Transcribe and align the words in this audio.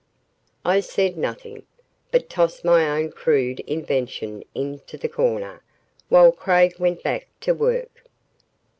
I 0.65 0.79
said 0.79 1.15
nothing, 1.15 1.61
but 2.09 2.27
tossed 2.27 2.65
my 2.65 2.89
own 2.89 3.11
crude 3.11 3.59
invention 3.59 4.43
into 4.55 4.97
the 4.97 5.07
corner, 5.07 5.61
while 6.09 6.31
Craig 6.31 6.79
went 6.79 7.03
back 7.03 7.27
to 7.41 7.53
work. 7.53 8.05